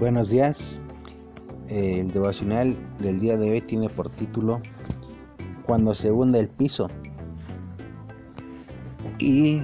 Buenos 0.00 0.30
días. 0.30 0.80
El 1.68 2.10
devocional 2.10 2.74
del 3.00 3.20
día 3.20 3.36
de 3.36 3.50
hoy 3.50 3.60
tiene 3.60 3.90
por 3.90 4.08
título 4.08 4.62
Cuando 5.66 5.94
se 5.94 6.10
hunde 6.10 6.40
el 6.40 6.48
piso. 6.48 6.86
Y 9.18 9.60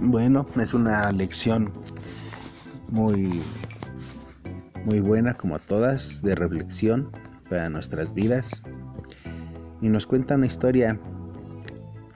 bueno, 0.00 0.48
es 0.60 0.74
una 0.74 1.12
lección 1.12 1.70
muy 2.88 3.40
muy 4.84 4.98
buena 4.98 5.34
como 5.34 5.60
todas 5.60 6.20
de 6.22 6.34
reflexión 6.34 7.12
para 7.48 7.70
nuestras 7.70 8.12
vidas. 8.12 8.64
Y 9.80 9.88
nos 9.90 10.08
cuenta 10.08 10.34
una 10.34 10.46
historia. 10.46 10.98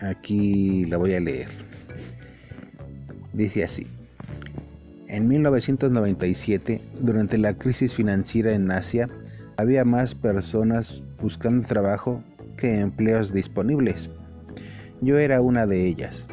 Aquí 0.01 0.85
la 0.87 0.97
voy 0.97 1.15
a 1.15 1.21
leer. 1.21 1.49
Dice 3.33 3.63
así. 3.63 3.87
En 5.13 5.27
1997, 5.27 6.81
durante 7.01 7.37
la 7.37 7.55
crisis 7.55 7.93
financiera 7.93 8.53
en 8.53 8.71
Asia, 8.71 9.09
había 9.57 9.85
más 9.85 10.15
personas 10.15 11.03
buscando 11.21 11.67
trabajo 11.67 12.23
que 12.57 12.79
empleos 12.79 13.33
disponibles. 13.33 14.09
Yo 15.01 15.19
era 15.19 15.41
una 15.41 15.67
de 15.67 15.85
ellas. 15.85 16.29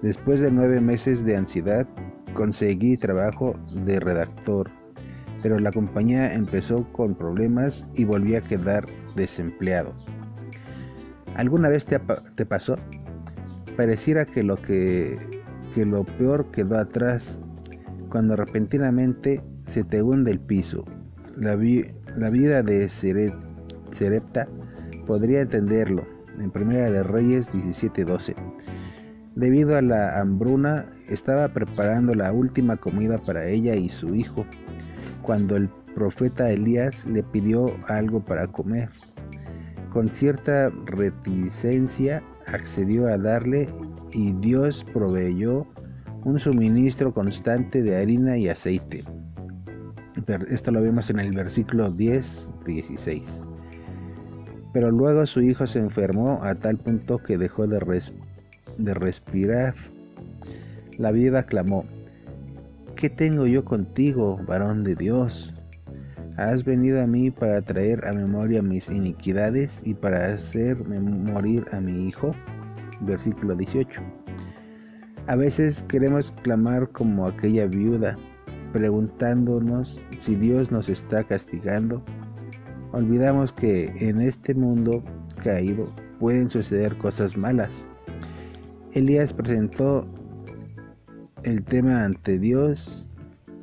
Después 0.00 0.40
de 0.40 0.50
nueve 0.50 0.80
meses 0.80 1.22
de 1.22 1.36
ansiedad, 1.36 1.86
conseguí 2.32 2.96
trabajo 2.96 3.54
de 3.84 4.00
redactor, 4.00 4.70
pero 5.42 5.58
la 5.58 5.70
compañía 5.70 6.32
empezó 6.32 6.90
con 6.92 7.14
problemas 7.14 7.84
y 7.94 8.04
volví 8.04 8.36
a 8.36 8.40
quedar 8.40 8.86
desempleado. 9.16 9.92
¿Alguna 11.34 11.68
vez 11.68 11.84
te, 11.84 11.98
pasó? 12.46 12.74
Pareciera 13.76 14.24
que 14.24 14.42
lo 14.42 14.56
que, 14.56 15.14
que 15.74 15.84
lo 15.84 16.04
peor 16.04 16.50
quedó 16.52 16.78
atrás 16.78 17.38
cuando 18.08 18.36
repentinamente 18.36 19.42
se 19.66 19.84
te 19.84 20.02
hunde 20.02 20.30
el 20.30 20.40
piso. 20.40 20.84
La, 21.36 21.54
vida 21.56 22.62
de 22.62 22.88
Serepta 22.88 24.48
podría 25.06 25.42
entenderlo 25.42 26.04
en 26.38 26.50
Primera 26.50 26.90
de 26.90 27.02
Reyes 27.02 27.52
17:12. 27.52 28.34
Debido 29.34 29.76
a 29.76 29.82
la 29.82 30.20
hambruna, 30.20 30.86
estaba 31.08 31.48
preparando 31.48 32.14
la 32.14 32.32
última 32.32 32.76
comida 32.76 33.18
para 33.18 33.48
ella 33.48 33.76
y 33.76 33.88
su 33.88 34.14
hijo, 34.14 34.44
cuando 35.22 35.56
el 35.56 35.68
profeta 35.94 36.50
Elías 36.50 37.04
le 37.06 37.22
pidió 37.22 37.72
algo 37.86 38.24
para 38.24 38.48
comer. 38.48 38.88
Con 39.92 40.08
cierta 40.08 40.70
reticencia 40.86 42.22
accedió 42.46 43.06
a 43.06 43.16
darle 43.16 43.68
y 44.12 44.32
Dios 44.32 44.84
proveyó 44.92 45.66
un 46.24 46.38
suministro 46.38 47.12
constante 47.12 47.82
de 47.82 47.96
harina 47.96 48.36
y 48.36 48.48
aceite. 48.48 49.04
Esto 50.50 50.70
lo 50.72 50.82
vemos 50.82 51.08
en 51.10 51.20
el 51.20 51.32
versículo 51.32 51.90
10, 51.90 52.50
16. 52.66 53.24
Pero 54.72 54.90
luego 54.90 55.24
su 55.26 55.40
hijo 55.40 55.66
se 55.66 55.78
enfermó 55.78 56.40
a 56.42 56.54
tal 56.54 56.76
punto 56.76 57.18
que 57.18 57.38
dejó 57.38 57.66
de, 57.66 58.94
respirar. 58.94 59.74
La 60.98 61.12
viuda 61.12 61.44
clamó, 61.44 61.84
¿qué 62.96 63.08
tengo 63.08 63.46
yo 63.46 63.64
contigo, 63.64 64.40
varón 64.46 64.82
de 64.84 64.96
Dios? 64.96 65.54
Has 66.36 66.64
venido 66.64 67.02
a 67.02 67.06
mí 67.06 67.30
para 67.30 67.62
traer 67.62 68.06
a 68.06 68.12
memoria 68.12 68.62
mis 68.62 68.88
iniquidades 68.88 69.80
y 69.84 69.94
para 69.94 70.32
hacerme 70.32 71.00
morir 71.00 71.66
a 71.72 71.80
mi 71.80 72.08
hijo. 72.08 72.32
Versículo 73.00 73.54
18. 73.54 74.17
A 75.28 75.36
veces 75.36 75.82
queremos 75.82 76.32
clamar 76.42 76.88
como 76.88 77.26
aquella 77.26 77.66
viuda, 77.66 78.14
preguntándonos 78.72 80.00
si 80.20 80.34
Dios 80.34 80.72
nos 80.72 80.88
está 80.88 81.22
castigando. 81.22 82.02
Olvidamos 82.92 83.52
que 83.52 83.84
en 84.00 84.22
este 84.22 84.54
mundo 84.54 85.02
caído 85.44 85.92
pueden 86.18 86.48
suceder 86.48 86.96
cosas 86.96 87.36
malas. 87.36 87.68
Elías 88.92 89.34
presentó 89.34 90.08
el 91.42 91.62
tema 91.62 92.04
ante 92.04 92.38
Dios, 92.38 93.06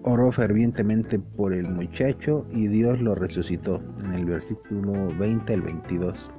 oró 0.03 0.31
fervientemente 0.31 1.17
por 1.17 1.51
el 1.51 1.67
muchacho 1.67 2.45
y 2.53 2.67
Dios 2.67 3.01
lo 3.01 3.15
resucitó 3.15 3.81
en 4.05 4.13
el 4.13 4.25
versículo 4.25 5.07
20 5.17 5.55
al 5.55 5.61
22. 5.63 6.31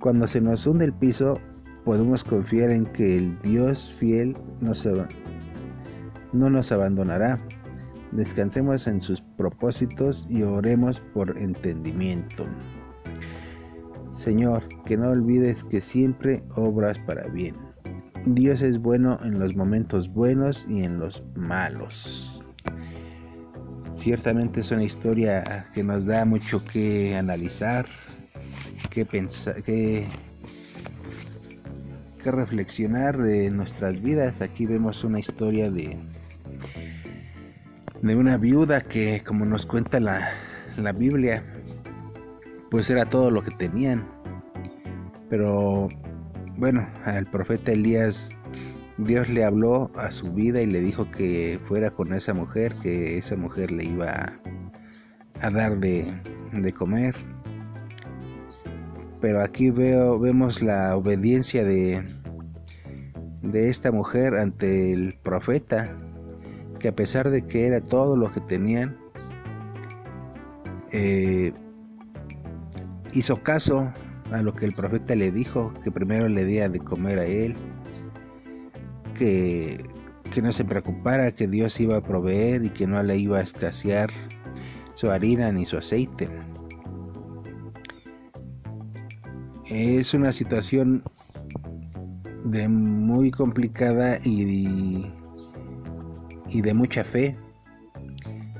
Cuando 0.00 0.26
se 0.26 0.40
nos 0.40 0.66
hunde 0.66 0.86
el 0.86 0.92
piso, 0.92 1.38
podemos 1.86 2.24
confiar 2.24 2.70
en 2.70 2.84
que 2.84 3.16
el 3.16 3.40
Dios 3.42 3.94
fiel 4.00 4.36
no 6.32 6.50
nos 6.50 6.72
abandonará. 6.72 7.38
Descansemos 8.10 8.88
en 8.88 9.00
sus 9.00 9.20
propósitos 9.20 10.26
y 10.28 10.42
oremos 10.42 11.00
por 11.14 11.38
entendimiento. 11.38 12.44
Señor, 14.10 14.64
que 14.84 14.96
no 14.96 15.10
olvides 15.10 15.62
que 15.62 15.80
siempre 15.80 16.42
obras 16.56 16.98
para 16.98 17.28
bien. 17.28 17.54
Dios 18.26 18.62
es 18.62 18.80
bueno 18.80 19.20
en 19.22 19.38
los 19.38 19.54
momentos 19.54 20.12
buenos 20.12 20.66
y 20.68 20.82
en 20.82 20.98
los 20.98 21.22
malos. 21.36 22.44
Ciertamente 23.94 24.62
es 24.62 24.72
una 24.72 24.82
historia 24.82 25.62
que 25.72 25.84
nos 25.84 26.04
da 26.04 26.24
mucho 26.24 26.64
que 26.64 27.14
analizar, 27.14 27.86
que 28.90 29.06
pensar, 29.06 29.62
que 29.62 30.08
reflexionar 32.30 33.18
de 33.18 33.50
nuestras 33.50 34.00
vidas. 34.02 34.40
Aquí 34.42 34.66
vemos 34.66 35.04
una 35.04 35.18
historia 35.18 35.70
de, 35.70 35.96
de 38.02 38.16
una 38.16 38.36
viuda 38.36 38.80
que, 38.80 39.22
como 39.26 39.44
nos 39.44 39.66
cuenta 39.66 40.00
la, 40.00 40.30
la 40.76 40.92
Biblia, 40.92 41.44
pues 42.70 42.90
era 42.90 43.06
todo 43.06 43.30
lo 43.30 43.42
que 43.42 43.50
tenían. 43.52 44.06
Pero 45.28 45.88
bueno, 46.56 46.88
al 47.04 47.26
profeta 47.26 47.72
Elías 47.72 48.30
Dios 48.98 49.28
le 49.28 49.44
habló 49.44 49.90
a 49.96 50.10
su 50.10 50.32
vida 50.32 50.62
y 50.62 50.66
le 50.66 50.80
dijo 50.80 51.10
que 51.10 51.60
fuera 51.66 51.90
con 51.90 52.14
esa 52.14 52.32
mujer, 52.32 52.74
que 52.82 53.18
esa 53.18 53.36
mujer 53.36 53.70
le 53.70 53.84
iba 53.84 54.32
a, 55.42 55.50
dar 55.50 55.78
de, 55.78 56.14
de, 56.52 56.72
comer. 56.72 57.14
Pero 59.20 59.42
aquí 59.42 59.70
veo, 59.70 60.18
vemos 60.18 60.62
la 60.62 60.96
obediencia 60.96 61.62
de, 61.62 62.02
de 63.52 63.70
esta 63.70 63.92
mujer 63.92 64.34
ante 64.34 64.92
el 64.92 65.14
profeta, 65.22 65.96
que 66.78 66.88
a 66.88 66.94
pesar 66.94 67.30
de 67.30 67.46
que 67.46 67.66
era 67.66 67.80
todo 67.80 68.16
lo 68.16 68.32
que 68.32 68.40
tenían, 68.40 68.96
eh, 70.92 71.52
hizo 73.12 73.42
caso 73.42 73.92
a 74.32 74.42
lo 74.42 74.52
que 74.52 74.66
el 74.66 74.74
profeta 74.74 75.14
le 75.14 75.30
dijo, 75.30 75.72
que 75.82 75.90
primero 75.90 76.28
le 76.28 76.44
diera 76.44 76.68
de 76.68 76.80
comer 76.80 77.18
a 77.18 77.24
él, 77.24 77.54
que, 79.16 79.84
que 80.32 80.42
no 80.42 80.52
se 80.52 80.64
preocupara, 80.64 81.32
que 81.32 81.46
Dios 81.46 81.78
iba 81.80 81.96
a 81.96 82.02
proveer 82.02 82.64
y 82.64 82.70
que 82.70 82.86
no 82.86 83.02
le 83.02 83.16
iba 83.16 83.38
a 83.38 83.42
escasear 83.42 84.10
su 84.94 85.10
harina 85.10 85.52
ni 85.52 85.64
su 85.64 85.76
aceite. 85.76 86.28
Es 89.68 90.14
una 90.14 90.32
situación 90.32 91.02
de 92.46 92.68
muy 92.68 93.30
complicada 93.30 94.20
y, 94.22 95.10
y 96.48 96.60
de 96.60 96.74
mucha 96.74 97.02
fe 97.02 97.36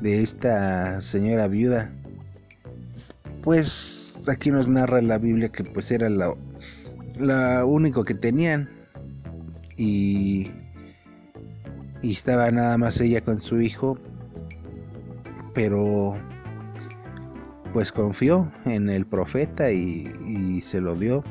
de 0.00 0.22
esta 0.22 1.00
señora 1.00 1.47
viuda. 1.47 1.92
Pues 3.42 4.19
aquí 4.26 4.50
nos 4.50 4.69
narra 4.69 5.00
la 5.02 5.19
Biblia 5.19 5.50
que 5.50 5.62
pues 5.62 5.91
era 5.92 6.08
la, 6.08 6.34
la 7.19 7.64
único 7.64 8.02
que 8.02 8.14
tenían 8.14 8.69
y, 9.77 10.50
y 12.03 12.12
estaba 12.12 12.50
nada 12.50 12.77
más 12.78 13.00
ella 13.00 13.21
con 13.21 13.41
su 13.41 13.60
hijo, 13.60 13.98
pero 15.54 16.16
pues 17.72 17.92
confió 17.92 18.50
en 18.65 18.91
el 18.91 19.06
profeta 19.06 19.71
y, 19.71 20.12
y 20.27 20.60
se 20.62 20.80
lo 20.80 20.97
dio 20.97 21.22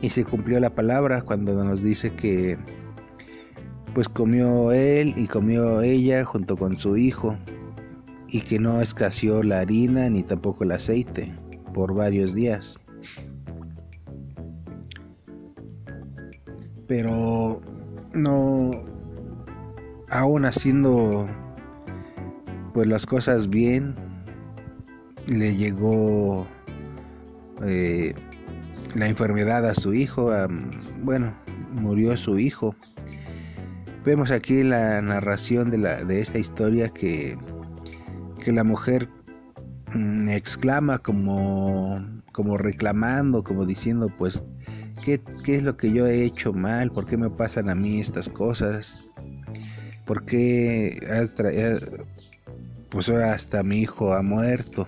y 0.00 0.10
se 0.10 0.24
cumplió 0.24 0.60
la 0.60 0.70
palabra 0.70 1.22
cuando 1.22 1.64
nos 1.64 1.82
dice 1.82 2.12
que 2.12 2.56
pues 3.94 4.08
comió 4.08 4.72
él 4.72 5.14
y 5.16 5.26
comió 5.26 5.80
ella 5.80 6.24
junto 6.24 6.56
con 6.56 6.76
su 6.76 6.96
hijo 6.96 7.36
y 8.28 8.42
que 8.42 8.58
no 8.58 8.80
escaseó 8.80 9.42
la 9.42 9.60
harina 9.60 10.08
ni 10.08 10.22
tampoco 10.22 10.64
el 10.64 10.72
aceite 10.72 11.34
por 11.74 11.94
varios 11.94 12.34
días. 12.34 12.78
Pero 16.86 17.60
no 18.12 18.70
aún 20.10 20.44
haciendo 20.44 21.26
pues 22.72 22.86
las 22.86 23.04
cosas 23.04 23.48
bien 23.48 23.94
le 25.26 25.56
llegó 25.56 26.46
eh, 27.64 28.14
la 28.94 29.08
enfermedad 29.08 29.66
a 29.66 29.74
su 29.74 29.94
hijo, 29.94 30.32
bueno, 31.02 31.34
murió 31.72 32.16
su 32.16 32.38
hijo. 32.38 32.74
Vemos 34.04 34.30
aquí 34.30 34.62
la 34.62 35.02
narración 35.02 35.70
de, 35.70 35.78
la, 35.78 36.04
de 36.04 36.20
esta 36.20 36.38
historia 36.38 36.88
que 36.88 37.36
que 38.38 38.52
la 38.52 38.64
mujer 38.64 39.08
mm, 39.94 40.28
exclama 40.28 40.98
como, 40.98 42.04
como 42.32 42.56
reclamando, 42.56 43.42
como 43.42 43.66
diciendo, 43.66 44.06
pues, 44.16 44.44
¿qué, 45.04 45.20
¿qué, 45.44 45.56
es 45.56 45.62
lo 45.62 45.76
que 45.76 45.92
yo 45.92 46.06
he 46.06 46.24
hecho 46.24 46.52
mal? 46.52 46.90
¿Por 46.90 47.06
qué 47.06 47.16
me 47.16 47.30
pasan 47.30 47.68
a 47.68 47.74
mí 47.74 48.00
estas 48.00 48.28
cosas? 48.28 49.04
¿Por 50.06 50.24
qué 50.24 50.98
pues 52.88 53.10
hasta 53.10 53.62
mi 53.62 53.80
hijo 53.80 54.14
ha 54.14 54.22
muerto? 54.22 54.86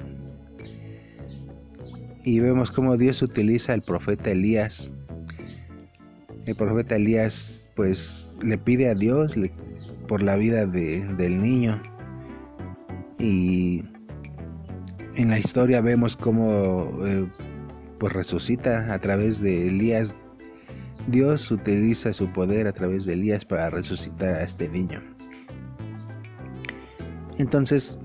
Y 2.24 2.40
vemos 2.40 2.70
cómo 2.70 2.96
Dios 2.96 3.22
utiliza 3.22 3.72
al 3.72 3.82
profeta 3.82 4.30
Elías. 4.30 4.90
El 6.46 6.54
profeta 6.54 6.96
Elías 6.96 7.70
pues 7.76 8.36
le 8.42 8.58
pide 8.58 8.90
a 8.90 8.94
Dios 8.94 9.34
por 10.06 10.22
la 10.22 10.36
vida 10.36 10.66
del 10.66 11.42
niño. 11.42 11.80
Y 13.18 13.82
en 15.14 15.28
la 15.28 15.38
historia 15.38 15.80
vemos 15.80 16.16
cómo 16.16 16.92
eh, 17.06 17.26
pues 17.98 18.12
resucita 18.12 18.92
a 18.92 18.98
través 18.98 19.40
de 19.40 19.68
Elías. 19.68 20.14
Dios 21.08 21.50
utiliza 21.50 22.12
su 22.12 22.30
poder 22.32 22.66
a 22.66 22.72
través 22.72 23.06
de 23.06 23.14
Elías 23.14 23.44
para 23.44 23.70
resucitar 23.70 24.28
a 24.28 24.42
este 24.44 24.68
niño. 24.68 25.02
Entonces, 27.38 27.98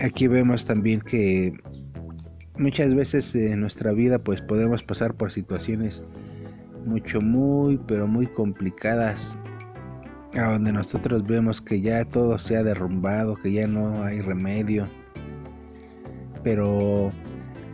aquí 0.00 0.26
vemos 0.26 0.66
también 0.66 1.00
que 1.00 1.54
muchas 2.58 2.94
veces 2.94 3.34
en 3.34 3.60
nuestra 3.60 3.92
vida 3.92 4.18
pues 4.18 4.40
podemos 4.40 4.82
pasar 4.82 5.14
por 5.14 5.32
situaciones 5.32 6.02
mucho 6.86 7.20
muy 7.20 7.78
pero 7.86 8.06
muy 8.06 8.26
complicadas 8.26 9.38
a 10.34 10.52
donde 10.52 10.72
nosotros 10.72 11.26
vemos 11.26 11.60
que 11.60 11.80
ya 11.80 12.04
todo 12.04 12.38
se 12.38 12.56
ha 12.56 12.62
derrumbado, 12.62 13.34
que 13.36 13.52
ya 13.52 13.66
no 13.66 14.02
hay 14.02 14.20
remedio. 14.20 14.86
Pero 16.42 17.12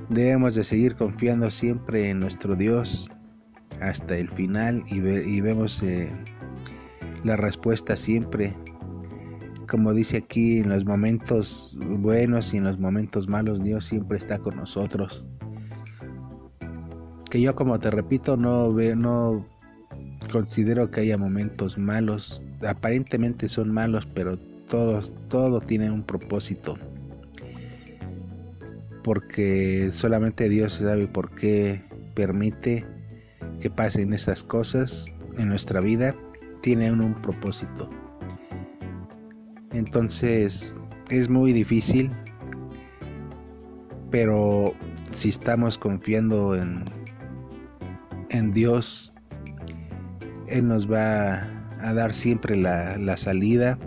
debemos 0.08 0.54
de 0.54 0.64
seguir 0.64 0.94
confiando 0.94 1.50
siempre 1.50 2.10
en 2.10 2.20
nuestro 2.20 2.54
Dios 2.54 3.10
hasta 3.80 4.16
el 4.16 4.30
final 4.30 4.84
y, 4.86 5.00
vemos 5.40 5.82
eh, 5.82 6.08
la 7.24 7.36
respuesta 7.36 7.96
siempre 7.96 8.52
como 9.72 9.94
dice 9.94 10.18
aquí, 10.18 10.58
en 10.58 10.68
los 10.68 10.84
momentos 10.84 11.74
buenos 11.80 12.52
y 12.52 12.58
en 12.58 12.64
los 12.64 12.78
momentos 12.78 13.26
malos, 13.26 13.64
Dios 13.64 13.86
siempre 13.86 14.18
está 14.18 14.38
con 14.38 14.56
nosotros. 14.56 15.24
Que 17.30 17.40
yo, 17.40 17.54
como 17.54 17.80
te 17.80 17.90
repito, 17.90 18.36
no 18.36 18.70
veo, 18.70 18.94
no 18.94 19.46
considero 20.30 20.90
que 20.90 21.00
haya 21.00 21.16
momentos 21.16 21.78
malos. 21.78 22.42
Aparentemente 22.68 23.48
son 23.48 23.72
malos, 23.72 24.06
pero 24.12 24.36
todos, 24.68 25.14
todo 25.28 25.62
tiene 25.62 25.90
un 25.90 26.02
propósito. 26.02 26.76
Porque 29.02 29.88
solamente 29.94 30.50
Dios 30.50 30.74
sabe 30.74 31.06
por 31.06 31.34
qué 31.34 31.82
permite 32.14 32.84
que 33.58 33.70
pasen 33.70 34.12
esas 34.12 34.44
cosas 34.44 35.06
en 35.38 35.48
nuestra 35.48 35.80
vida. 35.80 36.14
Tiene 36.60 36.92
un 36.92 37.14
propósito. 37.22 37.88
Entonces 39.72 40.76
es 41.10 41.28
muy 41.28 41.52
difícil, 41.52 42.08
pero 44.10 44.74
si 45.14 45.30
estamos 45.30 45.78
confiando 45.78 46.54
en, 46.54 46.84
en 48.30 48.50
Dios, 48.50 49.12
Él 50.46 50.68
nos 50.68 50.90
va 50.90 51.42
a 51.80 51.94
dar 51.94 52.14
siempre 52.14 52.56
la, 52.56 52.96
la 52.98 53.16
salida 53.16 53.78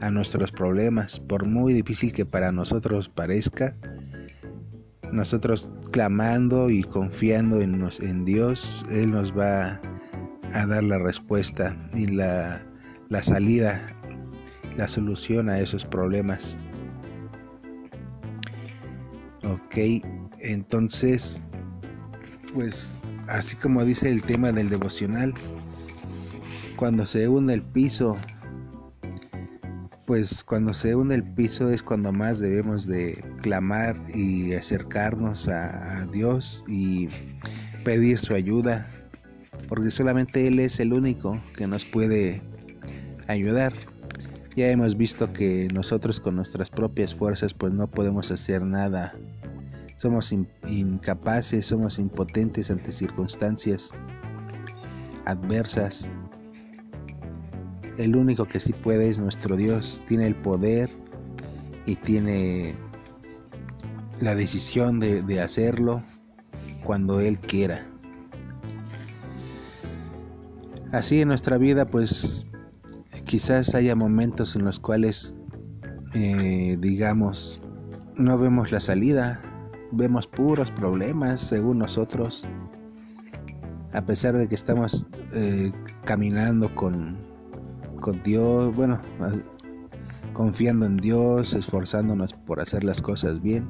a 0.00 0.10
nuestros 0.10 0.52
problemas, 0.52 1.20
por 1.20 1.46
muy 1.46 1.72
difícil 1.72 2.12
que 2.12 2.26
para 2.26 2.52
nosotros 2.52 3.08
parezca. 3.08 3.74
Nosotros 5.12 5.70
clamando 5.92 6.70
y 6.70 6.82
confiando 6.82 7.60
en, 7.60 7.88
en 8.00 8.24
Dios, 8.24 8.84
Él 8.90 9.12
nos 9.12 9.36
va 9.36 9.80
a 10.52 10.66
dar 10.66 10.84
la 10.84 10.98
respuesta 10.98 11.76
y 11.94 12.06
la, 12.06 12.66
la 13.08 13.22
salida 13.22 13.80
la 14.76 14.88
solución 14.88 15.48
a 15.48 15.60
esos 15.60 15.84
problemas. 15.84 16.56
Ok, 19.44 20.02
entonces, 20.40 21.40
pues 22.52 22.94
así 23.28 23.56
como 23.56 23.84
dice 23.84 24.08
el 24.08 24.22
tema 24.22 24.52
del 24.52 24.68
devocional, 24.68 25.34
cuando 26.76 27.06
se 27.06 27.28
une 27.28 27.54
el 27.54 27.62
piso, 27.62 28.16
pues 30.06 30.42
cuando 30.44 30.74
se 30.74 30.94
une 30.94 31.14
el 31.14 31.24
piso 31.24 31.70
es 31.70 31.82
cuando 31.82 32.12
más 32.12 32.40
debemos 32.40 32.86
de 32.86 33.22
clamar 33.42 33.96
y 34.14 34.54
acercarnos 34.54 35.48
a, 35.48 36.02
a 36.02 36.06
Dios 36.06 36.64
y 36.68 37.08
pedir 37.84 38.18
su 38.18 38.34
ayuda, 38.34 38.86
porque 39.68 39.90
solamente 39.90 40.46
Él 40.46 40.58
es 40.58 40.80
el 40.80 40.92
único 40.92 41.40
que 41.56 41.66
nos 41.66 41.84
puede 41.84 42.42
ayudar. 43.28 43.72
Ya 44.56 44.70
hemos 44.70 44.96
visto 44.96 45.32
que 45.32 45.66
nosotros 45.74 46.20
con 46.20 46.36
nuestras 46.36 46.70
propias 46.70 47.12
fuerzas 47.12 47.52
pues 47.52 47.72
no 47.72 47.88
podemos 47.88 48.30
hacer 48.30 48.62
nada. 48.62 49.12
Somos 49.96 50.32
incapaces, 50.68 51.66
somos 51.66 51.98
impotentes 51.98 52.70
ante 52.70 52.92
circunstancias 52.92 53.90
adversas. 55.24 56.08
El 57.98 58.14
único 58.14 58.44
que 58.44 58.60
sí 58.60 58.72
puede 58.72 59.10
es 59.10 59.18
nuestro 59.18 59.56
Dios. 59.56 60.02
Tiene 60.06 60.28
el 60.28 60.36
poder 60.36 60.88
y 61.84 61.96
tiene 61.96 62.76
la 64.20 64.36
decisión 64.36 65.00
de, 65.00 65.22
de 65.22 65.40
hacerlo 65.40 66.04
cuando 66.84 67.18
Él 67.18 67.40
quiera. 67.40 67.84
Así 70.92 71.20
en 71.20 71.26
nuestra 71.26 71.58
vida 71.58 71.86
pues 71.86 72.46
quizás 73.34 73.74
haya 73.74 73.96
momentos 73.96 74.54
en 74.54 74.62
los 74.62 74.78
cuales, 74.78 75.34
eh, 76.14 76.76
digamos, 76.78 77.60
no 78.14 78.38
vemos 78.38 78.70
la 78.70 78.78
salida, 78.78 79.42
vemos 79.90 80.28
puros 80.28 80.70
problemas 80.70 81.40
según 81.40 81.78
nosotros, 81.78 82.46
a 83.92 84.02
pesar 84.02 84.36
de 84.38 84.46
que 84.46 84.54
estamos 84.54 85.08
eh, 85.32 85.72
caminando 86.04 86.72
con, 86.76 87.18
con 87.98 88.22
Dios, 88.22 88.76
bueno, 88.76 89.00
confiando 90.32 90.86
en 90.86 90.96
Dios, 90.96 91.54
esforzándonos 91.54 92.34
por 92.34 92.60
hacer 92.60 92.84
las 92.84 93.02
cosas 93.02 93.42
bien. 93.42 93.66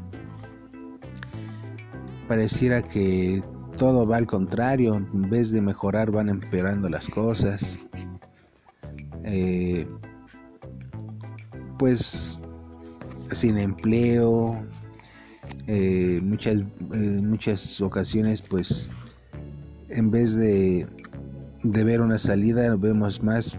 Pareciera 2.28 2.82
que 2.82 3.42
todo 3.78 4.06
va 4.06 4.18
al 4.18 4.26
contrario, 4.26 4.94
en 4.94 5.30
vez 5.30 5.52
de 5.52 5.62
mejorar 5.62 6.10
van 6.10 6.28
empeorando 6.28 6.90
las 6.90 7.08
cosas. 7.08 7.80
Eh, 9.24 9.86
pues 11.78 12.38
sin 13.32 13.58
empleo, 13.58 14.64
eh, 15.66 16.20
muchas, 16.22 16.58
eh, 16.92 17.20
muchas 17.22 17.80
ocasiones 17.80 18.42
pues 18.42 18.90
en 19.88 20.10
vez 20.10 20.36
de, 20.36 20.86
de 21.62 21.84
ver 21.84 22.00
una 22.00 22.18
salida 22.18 22.76
vemos 22.76 23.22
más, 23.22 23.56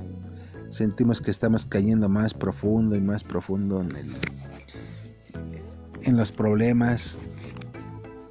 sentimos 0.70 1.20
que 1.20 1.32
estamos 1.32 1.66
cayendo 1.66 2.08
más 2.10 2.34
profundo 2.34 2.96
y 2.96 3.02
más 3.02 3.24
profundo 3.24 3.82
en, 3.82 3.96
el, 3.96 4.16
en 6.04 6.18
los 6.18 6.32
problemas. 6.32 7.20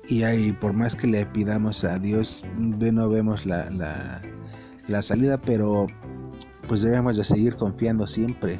Y 0.08 0.22
ahí 0.22 0.52
por 0.52 0.74
más 0.74 0.94
que 0.94 1.06
le 1.06 1.24
pidamos 1.24 1.82
a 1.82 1.98
Dios 1.98 2.42
no 2.58 3.08
vemos 3.08 3.46
la, 3.46 3.70
la, 3.70 4.20
la 4.86 5.00
salida 5.00 5.38
pero 5.38 5.86
pues 6.68 6.82
debemos 6.82 7.16
de 7.16 7.24
seguir 7.24 7.56
confiando 7.56 8.06
siempre. 8.06 8.58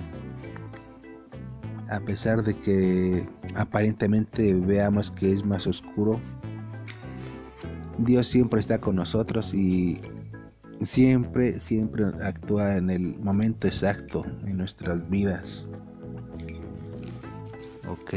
A 1.90 2.00
pesar 2.00 2.42
de 2.42 2.54
que 2.54 3.28
aparentemente 3.54 4.54
veamos 4.54 5.11
que 5.11 5.32
es 5.32 5.44
más 5.44 5.66
oscuro, 5.66 6.20
Dios 7.99 8.26
siempre 8.26 8.61
está 8.61 8.78
con 8.78 8.96
nosotros 8.96 9.54
y 9.54 10.00
siempre, 10.80 11.61
siempre 11.61 12.06
actúa 12.23 12.76
en 12.76 12.90
el 12.90 13.18
momento 13.18 13.66
exacto 13.66 14.25
en 14.46 14.58
nuestras 14.58 15.08
vidas. 15.08 15.66
Ok, 17.88 18.14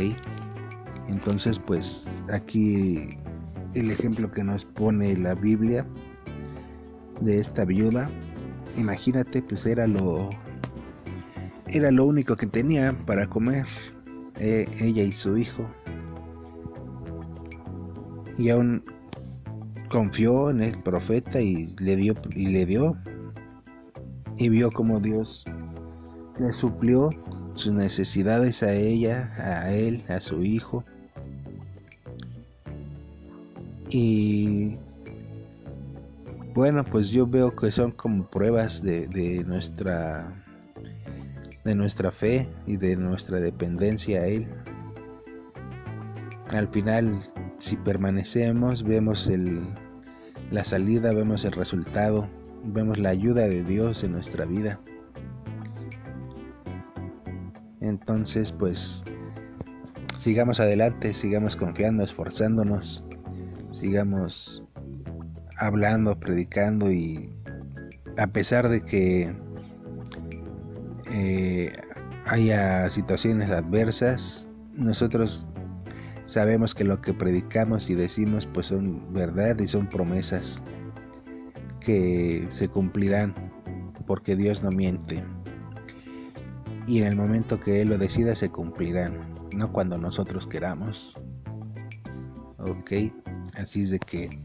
entonces 1.10 1.60
pues 1.60 2.10
aquí 2.32 3.17
el 3.74 3.91
ejemplo 3.91 4.32
que 4.32 4.44
nos 4.44 4.65
pone 4.65 5.15
la 5.17 5.36
Biblia 5.36 5.86
de 7.22 7.39
esta 7.39 7.65
viuda 7.65 8.10
imagínate, 8.78 9.42
pues 9.42 9.66
era 9.66 9.88
lo 9.88 10.30
era 11.68 11.92
lo 11.92 12.06
único 12.06 12.36
que 12.36 12.48
tenía 12.48 12.94
para 13.06 13.28
comer 13.28 13.66
eh, 14.40 14.66
ella 14.80 15.04
y 15.04 15.12
su 15.12 15.38
hijo. 15.38 15.70
Y 18.38 18.50
aún 18.50 18.84
confió 19.90 20.50
en 20.50 20.62
el 20.62 20.82
profeta 20.82 21.42
y 21.42 21.76
le 21.80 21.96
dio 21.96 22.14
y 22.32 22.48
le 22.48 22.66
dio 22.66 22.98
y 24.38 24.50
vio 24.50 24.72
como 24.72 25.00
Dios 25.00 25.44
le 26.40 26.54
suplió 26.54 27.10
sus 27.54 27.74
necesidades 27.74 28.62
a 28.62 28.74
ella, 28.74 29.34
a 29.38 29.74
él, 29.74 30.04
a 30.08 30.20
su 30.20 30.44
hijo. 30.44 30.84
Y 33.90 34.74
bueno, 36.58 36.84
pues 36.84 37.12
yo 37.12 37.28
veo 37.28 37.56
que 37.56 37.72
son 37.72 37.92
como 37.92 38.32
pruebas 38.32 38.82
de, 38.82 39.44
nuestra 39.46 40.42
de 41.64 41.76
nuestra 41.76 42.12
fe 42.12 42.50
y 42.66 42.78
de 42.78 42.96
nuestra 42.96 43.40
dependencia 43.40 44.22
a 44.22 44.26
él. 44.26 44.48
Al 46.50 46.68
final, 46.70 47.22
si 47.60 47.76
permanecemos, 47.76 48.82
vemos 48.82 49.28
el, 49.28 49.68
la 50.50 50.66
salida, 50.66 51.14
vemos 51.14 51.46
el 51.46 51.52
resultado, 51.52 52.28
vemos 52.64 52.98
la 52.98 53.10
ayuda 53.10 53.48
de 53.48 53.64
Dios 53.64 54.04
en 54.04 54.14
nuestra 54.14 54.46
vida. 54.46 54.80
Entonces, 57.82 58.52
pues, 58.52 59.04
sigamos 60.18 60.60
adelante, 60.60 61.14
sigamos 61.14 61.56
confiando, 61.56 62.04
esforzándonos, 62.04 63.04
sigamos 63.74 64.67
hablando, 65.58 66.20
predicando 66.20 66.92
y 66.92 67.30
a 68.18 68.28
pesar 68.28 68.70
de 68.70 68.82
que 68.82 69.36
eh, 71.12 71.76
haya 72.26 72.90
situaciones 72.90 73.50
adversas, 73.50 74.48
nosotros 74.74 75.48
sabemos 76.26 76.74
que 76.74 76.84
lo 76.84 77.02
que 77.02 77.14
predicamos 77.14 77.90
y 77.90 77.96
decimos 77.96 78.48
pues 78.54 78.68
son 78.68 79.14
verdad 79.14 79.58
y 79.60 79.68
son 79.68 79.88
promesas 79.88 80.62
que 81.80 82.48
se 82.52 82.68
cumplirán 82.68 83.34
porque 84.06 84.36
Dios 84.36 84.64
no 84.64 84.72
miente 84.72 85.24
y 86.88 87.02
en 87.02 87.08
el 87.08 87.16
momento 87.16 87.60
que 87.60 87.82
Él 87.82 87.90
lo 87.90 87.98
decida 87.98 88.34
se 88.34 88.50
cumplirán, 88.50 89.20
no 89.54 89.72
cuando 89.72 89.98
nosotros 89.98 90.48
queramos. 90.48 91.18
Ok, 92.58 92.92
así 93.56 93.82
es 93.82 93.92
de 93.92 94.00
que, 94.00 94.42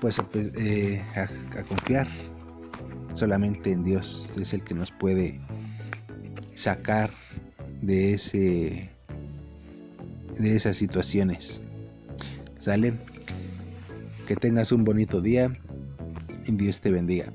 pues 0.00 0.20
eh, 0.34 1.02
a, 1.14 1.62
confiar 1.64 2.08
solamente 3.14 3.72
en 3.72 3.84
Dios 3.84 4.30
es 4.36 4.54
el 4.54 4.62
que 4.62 4.74
nos 4.74 4.90
puede 4.90 5.38
sacar 6.54 7.10
de 7.82 8.14
ese 8.14 8.90
de 10.38 10.56
esas 10.56 10.76
situaciones. 10.76 11.60
¿Sale? 12.58 12.94
Que 14.26 14.36
tengas 14.36 14.72
un 14.72 14.84
bonito 14.84 15.20
día 15.20 15.52
y 16.46 16.52
Dios 16.52 16.80
te 16.80 16.90
bendiga. 16.90 17.32